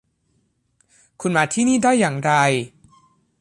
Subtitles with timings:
[1.21, 2.31] คุณมาที่นี่ได้อย่างไร